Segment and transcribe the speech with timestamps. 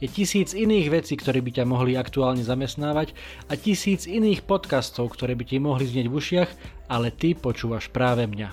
[0.00, 3.12] Je tisíc iných vecí, ktoré by ťa mohli aktuálne zamestnávať
[3.52, 6.50] a tisíc iných podcastov, ktoré by ti mohli znieť v ušiach,
[6.88, 8.48] ale ty počúvaš práve mňa.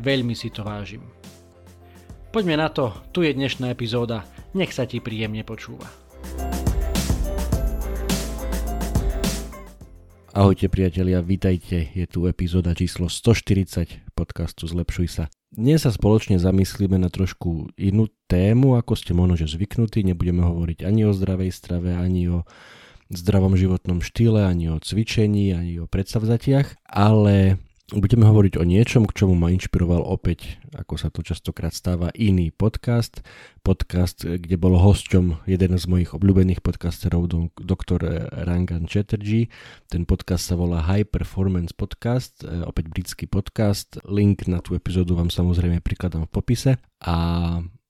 [0.00, 1.04] Veľmi si to vážim.
[2.32, 4.24] Poďme na to, tu je dnešná epizóda,
[4.56, 5.84] nech sa ti príjemne počúva.
[10.32, 15.24] Ahojte priatelia, vítajte, je tu epizóda číslo 140 podcastu Zlepšuj sa.
[15.48, 20.04] Dnes sa spoločne zamyslíme na trošku inú tému, ako ste možno že zvyknutí.
[20.04, 22.38] Nebudeme hovoriť ani o zdravej strave, ani o
[23.08, 27.56] zdravom životnom štýle, ani o cvičení, ani o predstavzatiach, ale
[27.88, 32.52] Budeme hovoriť o niečom, k čomu ma inšpiroval opäť, ako sa to častokrát stáva, iný
[32.52, 33.24] podcast.
[33.64, 39.48] Podcast, kde bol hosťom jeden z mojich obľúbených podcasterov, doktor Rangan Chatterjee.
[39.88, 43.96] Ten podcast sa volá High Performance Podcast, e, opäť britský podcast.
[44.04, 46.76] Link na tú epizódu vám samozrejme prikladám v popise.
[47.00, 47.16] A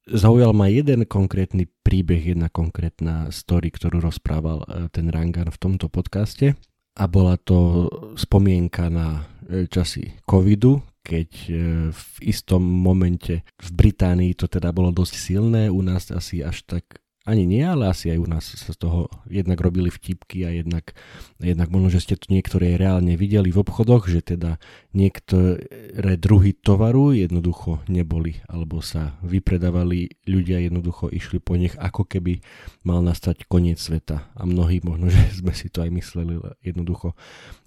[0.06, 5.90] zaujal ma jeden konkrétny príbeh, jedna konkrétna story, ktorú rozprával e, ten Rangan v tomto
[5.90, 6.54] podcaste.
[6.98, 7.86] A bola to
[8.18, 11.52] spomienka na E, časy covidu, keď e,
[11.88, 17.00] v istom momente v Británii to teda bolo dosť silné, u nás asi až tak
[17.28, 20.96] ani nie, ale asi aj u nás sa z toho jednak robili vtipky a jednak,
[21.36, 24.56] jednak možno, že ste to niektoré reálne videli v obchodoch, že teda
[24.96, 32.40] niektoré druhy tovaru jednoducho neboli, alebo sa vypredávali, ľudia jednoducho išli po nich, ako keby
[32.88, 34.32] mal nastať koniec sveta.
[34.32, 37.12] A mnohí možno, že sme si to aj mysleli, jednoducho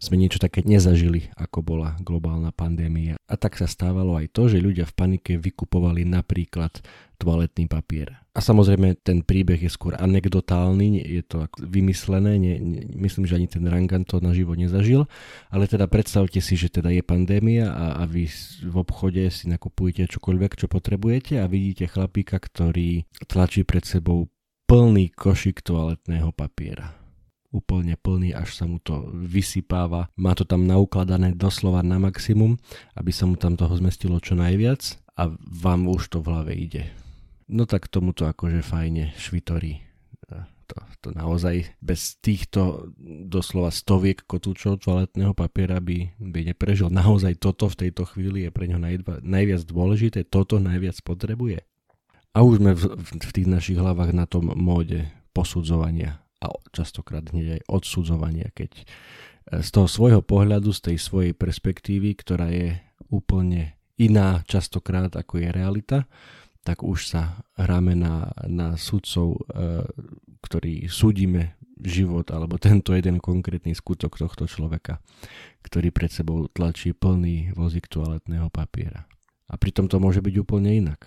[0.01, 3.13] sme niečo také nezažili, ako bola globálna pandémia.
[3.29, 6.81] A tak sa stávalo aj to, že ľudia v panike vykupovali napríklad
[7.21, 8.20] toaletný papier.
[8.31, 13.51] A samozrejme ten príbeh je skôr anekdotálny, je to vymyslené, nie, nie, myslím, že ani
[13.51, 15.03] ten Rangan to naživo nezažil,
[15.51, 18.31] ale teda predstavte si, že teda je pandémia a, a vy
[18.63, 24.31] v obchode si nakupujete čokoľvek, čo potrebujete a vidíte chlapíka, ktorý tlačí pred sebou
[24.63, 27.01] plný košík toaletného papiera
[27.51, 30.07] úplne plný, až sa mu to vysypáva.
[30.15, 32.55] Má to tam naukladané doslova na maximum,
[32.95, 36.83] aby sa mu tam toho zmestilo čo najviac a vám už to v hlave ide.
[37.51, 39.83] No tak tomuto akože fajne švitorí.
[40.71, 42.95] To, to naozaj bez týchto
[43.27, 46.87] doslova stoviek kotúčov toaletného papiera by, by neprežil.
[46.87, 51.59] Naozaj toto v tejto chvíli je pre ňo najva, najviac dôležité, toto najviac potrebuje.
[52.31, 57.27] A už sme v, v, v tých našich hlavách na tom móde posudzovania a častokrát
[57.27, 58.83] hneď aj odsudzovania, keď e,
[59.59, 62.79] z toho svojho pohľadu, z tej svojej perspektívy, ktorá je
[63.11, 65.99] úplne iná častokrát ako je realita,
[66.61, 69.85] tak už sa hráme na, na sudcov, e,
[70.45, 75.01] ktorí súdime život alebo tento jeden konkrétny skutok tohto človeka,
[75.65, 79.09] ktorý pred sebou tlačí plný vozík toaletného papiera.
[79.49, 81.01] A pritom to môže byť úplne inak.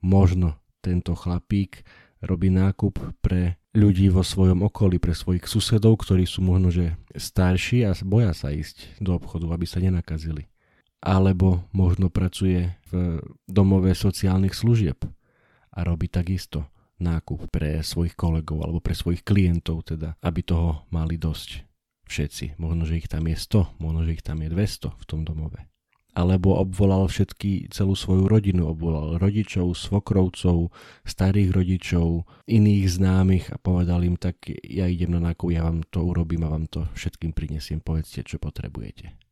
[0.00, 1.84] Možno tento chlapík
[2.24, 7.84] robí nákup pre ľudí vo svojom okolí, pre svojich susedov, ktorí sú možno že starší
[7.84, 10.48] a boja sa ísť do obchodu, aby sa nenakazili
[11.06, 15.06] alebo možno pracuje v domove sociálnych služieb
[15.70, 16.66] a robí takisto
[16.98, 21.62] nákup pre svojich kolegov alebo pre svojich klientov, teda, aby toho mali dosť.
[22.06, 22.58] Všetci.
[22.62, 25.58] Možno, že ich tam je 100, možno, že ich tam je 200 v tom domove.
[26.14, 30.70] Alebo obvolal všetky, celú svoju rodinu, obvolal rodičov, svokrovcov,
[31.02, 36.06] starých rodičov, iných známych a povedal im, tak ja idem na nákup, ja vám to
[36.06, 39.25] urobím a vám to všetkým prinesiem, povedzte, čo potrebujete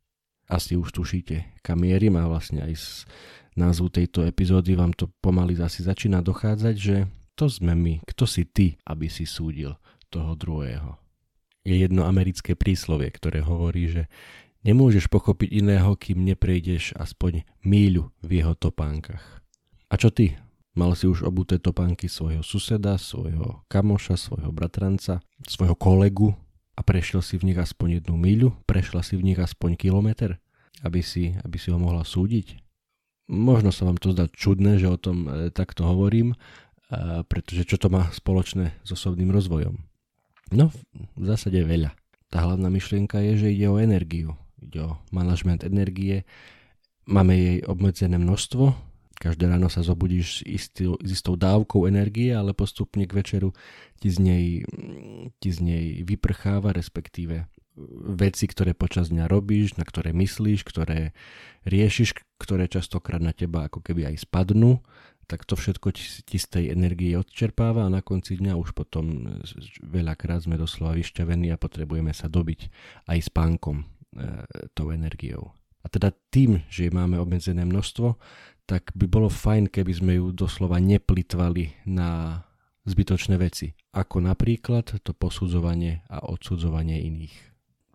[0.45, 2.87] asi už tušíte, kam mierim a vlastne aj z
[3.57, 8.47] názvu tejto epizódy vám to pomaly asi začína dochádzať, že to sme my, kto si
[8.47, 9.75] ty, aby si súdil
[10.07, 10.95] toho druhého.
[11.65, 14.03] Je jedno americké príslovie, ktoré hovorí, že
[14.61, 19.41] nemôžeš pochopiť iného, kým neprejdeš aspoň míľu v jeho topánkach.
[19.89, 20.37] A čo ty?
[20.75, 26.35] Mal si už obuté topánky svojho suseda, svojho kamoša, svojho bratranca, svojho kolegu,
[26.75, 30.35] a prešiel si v nich aspoň jednu míľu, prešla si v nich aspoň kilometr,
[30.83, 32.59] aby si, aby si ho mohla súdiť.
[33.31, 36.37] Možno sa vám to zdá čudné, že o tom e, takto hovorím, e,
[37.25, 39.81] pretože čo to má spoločné s osobným rozvojom?
[40.53, 40.69] No,
[41.17, 41.95] v zásade veľa.
[42.29, 46.21] Tá hlavná myšlienka je, že ide o energiu, ide o manažment energie,
[47.09, 48.77] máme jej obmedzené množstvo,
[49.15, 50.69] Každé ráno sa zobudíš s,
[51.07, 53.55] istou, dávkou energie, ale postupne k večeru
[54.03, 54.45] ti z nej,
[55.45, 57.45] ti z nej vyprcháva, respektíve
[58.17, 61.13] veci, ktoré počas dňa robíš, na ktoré myslíš, ktoré
[61.69, 64.81] riešiš, ktoré častokrát na teba ako keby aj spadnú,
[65.29, 65.93] tak to všetko
[66.25, 69.37] ti z tej energie odčerpáva a na konci dňa už potom
[69.85, 72.69] veľakrát sme doslova vyšťavení a potrebujeme sa dobiť
[73.09, 73.85] aj spánkom e,
[74.73, 75.53] tou energiou.
[75.81, 78.17] A teda tým, že máme obmedzené množstvo,
[78.65, 82.41] tak by bolo fajn, keby sme ju doslova neplitvali na
[82.85, 87.35] zbytočné veci, ako napríklad to posudzovanie a odsudzovanie iných.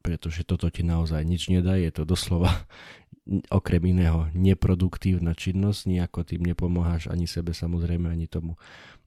[0.01, 2.67] Pretože toto ti naozaj nič nedá, je to doslova
[3.59, 8.59] okrem iného neproduktívna činnosť, nejako tým nepomáhaš ani sebe samozrejme, ani tomu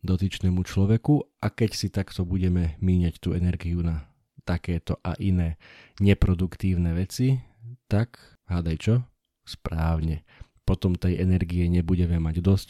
[0.04, 4.08] dotyčnému človeku a keď si takto budeme míňať tú energiu na
[4.44, 5.56] takéto a iné
[6.04, 7.40] neproduktívne veci,
[7.88, 8.20] tak
[8.52, 8.96] hádaj čo?
[9.44, 10.24] Správne.
[10.64, 12.68] Potom tej energie nebudeme mať dosť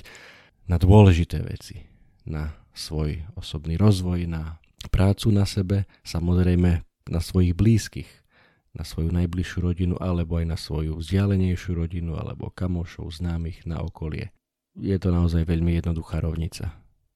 [0.66, 1.86] na dôležité veci.
[2.26, 4.60] Na svoj osobný rozvoj, na
[4.90, 8.10] prácu na sebe, samozrejme na svojich blízkych,
[8.74, 14.34] na svoju najbližšiu rodinu alebo aj na svoju vzdialenejšiu rodinu alebo kamošov, známych na okolie.
[14.74, 16.74] Je to naozaj veľmi jednoduchá rovnica.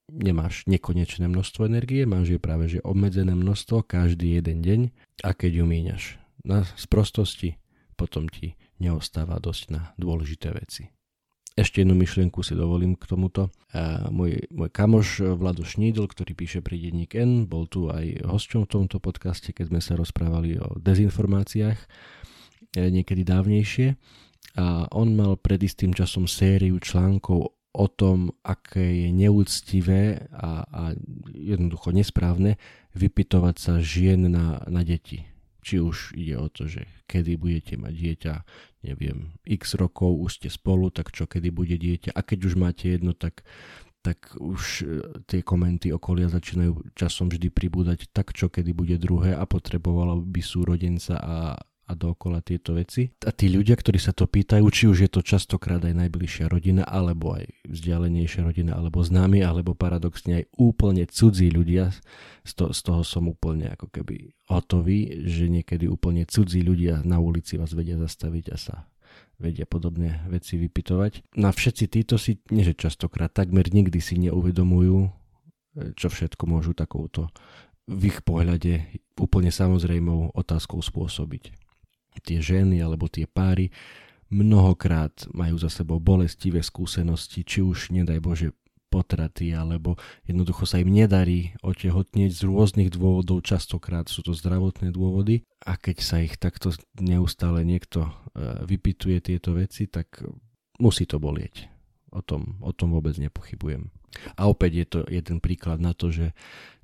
[0.08, 4.82] Nemáš nekonečné množstvo energie, máš je práve že obmedzené množstvo každý jeden deň
[5.26, 6.04] a keď ju míňaš
[6.46, 7.60] na sprostosti,
[7.98, 10.94] potom ti neostáva dosť na dôležité veci.
[11.58, 13.50] Ešte jednu myšlienku si dovolím k tomuto.
[13.74, 18.70] A môj, môj kamoš Vlado Šnídl, ktorý píše pri denník N, bol tu aj hosťom
[18.70, 21.88] v tomto podcaste, keď sme sa rozprávali o dezinformáciách e,
[22.94, 23.98] niekedy dávnejšie.
[24.62, 30.84] A on mal pred istým časom sériu článkov o tom, aké je neúctivé a, a
[31.34, 32.62] jednoducho nesprávne
[32.94, 35.26] vypitovať sa žien na, na deti
[35.68, 38.34] či už ide o to, že kedy budete mať dieťa,
[38.88, 42.16] neviem, x rokov, už ste spolu, tak čo, kedy bude dieťa.
[42.16, 43.44] A keď už máte jedno, tak,
[44.00, 49.36] tak už e, tie komenty okolia začínajú časom vždy pribúdať, tak čo, kedy bude druhé
[49.36, 53.08] a potrebovalo by súrodenca a a dookola tieto veci.
[53.24, 56.84] A tí ľudia, ktorí sa to pýtajú, či už je to častokrát aj najbližšia rodina,
[56.84, 61.96] alebo aj vzdialenejšia rodina, alebo známi, alebo paradoxne aj úplne cudzí ľudia,
[62.44, 67.24] z, to, z toho som úplne ako keby hotový, že niekedy úplne cudzí ľudia na
[67.24, 68.76] ulici vás vedia zastaviť a sa
[69.40, 71.40] vedia podobné veci vypitovať.
[71.40, 75.08] No a všetci títo si, nie že častokrát, takmer nikdy si neuvedomujú,
[75.96, 77.30] čo všetko môžu takouto
[77.88, 78.84] v ich pohľade
[79.16, 81.67] úplne samozrejmou otázkou spôsobiť
[82.24, 83.70] tie ženy alebo tie páry
[84.28, 88.50] mnohokrát majú za sebou bolestivé skúsenosti, či už nedaj Bože
[88.88, 95.44] potraty, alebo jednoducho sa im nedarí otehotnieť z rôznych dôvodov, častokrát sú to zdravotné dôvody
[95.68, 98.12] a keď sa ich takto neustále niekto e,
[98.64, 100.24] vypituje tieto veci, tak
[100.80, 101.68] musí to bolieť.
[102.16, 103.92] O tom, o tom vôbec nepochybujem.
[104.36, 106.34] A opäť je to jeden príklad na to, že,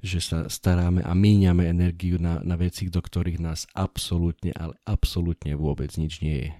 [0.04, 5.58] že sa staráme a míňame energiu na, na veci, do ktorých nás absolútne, ale absolútne
[5.58, 6.52] vôbec nič nie je.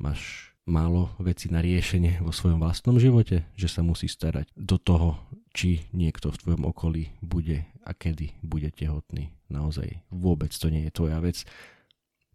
[0.00, 5.20] Máš málo veci na riešenie vo svojom vlastnom živote, že sa musí starať do toho,
[5.54, 9.30] či niekto v tvojom okolí bude a kedy bude tehotný.
[9.52, 11.44] Naozaj vôbec to nie je tvoja vec.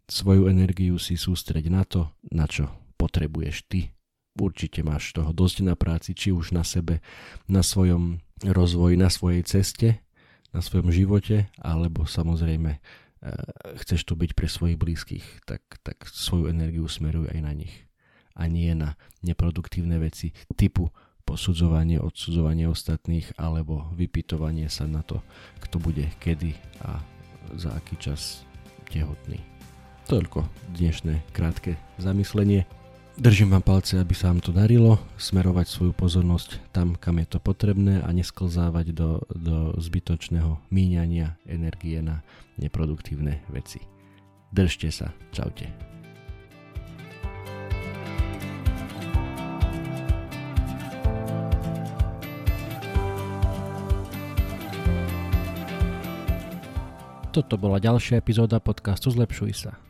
[0.06, 3.90] Svoju energiu si sústreď na to, na čo potrebuješ ty
[4.38, 7.02] určite máš toho dosť na práci, či už na sebe,
[7.50, 9.88] na svojom rozvoji, na svojej ceste,
[10.50, 12.80] na svojom živote, alebo samozrejme e,
[13.84, 17.74] chceš tu byť pre svojich blízkych, tak, tak svoju energiu smeruj aj na nich.
[18.38, 20.88] A nie na neproduktívne veci typu
[21.28, 25.22] posudzovanie, odsudzovanie ostatných alebo vypytovanie sa na to,
[25.62, 26.98] kto bude kedy a
[27.54, 28.42] za aký čas
[28.90, 29.38] tehotný.
[30.10, 30.42] Toľko
[30.74, 32.79] dnešné krátke zamyslenie.
[33.20, 37.36] Držím vám palce, aby sa vám to darilo, smerovať svoju pozornosť tam, kam je to
[37.36, 42.24] potrebné a nesklzávať do, do zbytočného míňania energie na
[42.56, 43.84] neproduktívne veci.
[44.48, 45.68] Držte sa, čaute.
[57.36, 59.89] Toto bola ďalšia epizóda podcastu Zlepšuj sa.